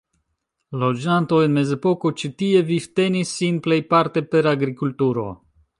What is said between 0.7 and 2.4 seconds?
Loĝantoj en mezepoko ĉi